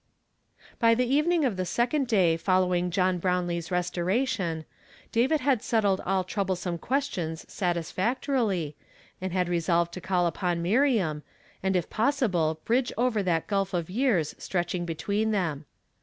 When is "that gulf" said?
13.21-13.75